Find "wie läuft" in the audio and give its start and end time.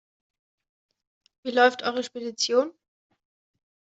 1.43-1.83